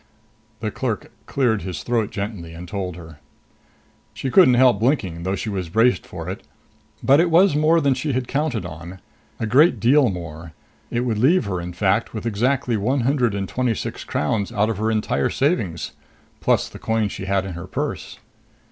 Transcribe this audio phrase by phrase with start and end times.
[0.61, 3.19] The clerk cleared his throat gently and told her.
[4.15, 6.41] She couldn't help blinking, though she was braced for it.
[7.03, 8.99] But it was more than she had counted on.
[9.39, 10.53] A great deal more.
[10.89, 14.71] It would leave her, in fact, with exactly one hundred and twenty six crowns out
[14.71, 15.91] of her entire savings,
[16.39, 18.17] plus the coins she had in her purse.